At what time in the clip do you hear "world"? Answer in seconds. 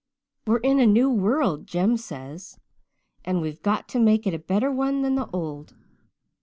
1.11-1.67